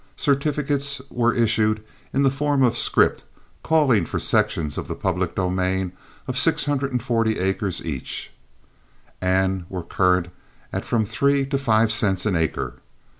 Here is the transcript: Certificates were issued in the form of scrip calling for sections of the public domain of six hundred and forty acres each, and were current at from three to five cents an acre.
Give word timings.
Certificates 0.17 0.99
were 1.11 1.31
issued 1.31 1.83
in 2.11 2.23
the 2.23 2.31
form 2.31 2.63
of 2.63 2.75
scrip 2.75 3.21
calling 3.61 4.03
for 4.03 4.17
sections 4.17 4.75
of 4.79 4.87
the 4.87 4.95
public 4.95 5.35
domain 5.35 5.91
of 6.27 6.39
six 6.39 6.65
hundred 6.65 6.91
and 6.91 7.03
forty 7.03 7.37
acres 7.37 7.85
each, 7.85 8.31
and 9.21 9.63
were 9.69 9.83
current 9.83 10.29
at 10.73 10.85
from 10.85 11.05
three 11.05 11.45
to 11.45 11.55
five 11.59 11.91
cents 11.91 12.25
an 12.25 12.35
acre. 12.35 12.77